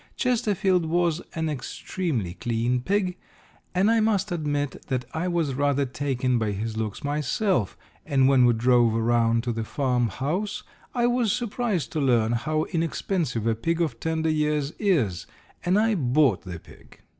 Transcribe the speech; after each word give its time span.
Chesterfield 0.15 0.87
was 0.87 1.21
an 1.35 1.47
extremely 1.47 2.33
clean 2.33 2.81
pig, 2.81 3.17
and 3.75 3.91
I 3.91 3.99
must 3.99 4.31
admit 4.31 4.87
that 4.87 5.05
I 5.13 5.27
was 5.27 5.53
rather 5.53 5.85
taken 5.85 6.39
by 6.39 6.53
his 6.53 6.75
looks 6.75 7.03
myself, 7.03 7.77
and 8.03 8.27
when 8.27 8.45
we 8.45 8.53
drove 8.53 8.95
around 8.95 9.43
to 9.43 9.51
the 9.51 9.63
farm 9.63 10.07
house 10.07 10.63
I 10.95 11.05
was 11.05 11.31
surprised 11.31 11.91
to 11.91 11.99
learn 12.01 12.31
how 12.31 12.63
inexpensive 12.71 13.45
a 13.45 13.53
pig 13.53 13.79
of 13.79 13.99
tender 13.99 14.31
years 14.31 14.73
is, 14.79 15.27
and 15.63 15.77
I 15.77 15.93
bought 15.93 16.45
the 16.45 16.57
pig. 16.57 17.01